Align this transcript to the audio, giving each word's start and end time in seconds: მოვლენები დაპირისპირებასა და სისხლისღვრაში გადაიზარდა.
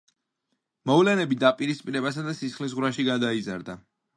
მოვლენები 0.91 1.37
დაპირისპირებასა 1.45 2.25
და 2.31 2.35
სისხლისღვრაში 2.41 3.07
გადაიზარდა. 3.11 3.79